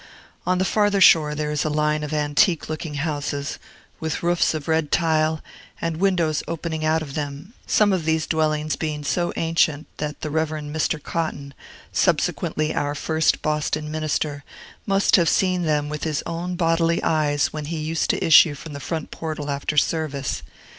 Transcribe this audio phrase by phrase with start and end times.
[0.47, 3.59] On the farther shore there is a line of antique looking houses,
[3.99, 5.43] with roofs of red tile,
[5.79, 10.31] and windows opening out of them, some of these dwellings being so ancient, that the
[10.31, 10.97] Reverend Mr.
[10.99, 11.53] Cotton,
[11.93, 14.43] subsequently our first Boston minister,
[14.87, 18.73] must have seen them with his own bodily eyes, when he used to issue from
[18.73, 20.41] the front portal after service.